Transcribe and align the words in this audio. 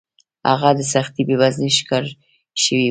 هغه 0.49 0.69
د 0.77 0.81
سختې 0.93 1.21
بېوزلۍ 1.27 1.69
ښکار 1.77 2.03
شوی 2.61 2.79
و 2.79 2.79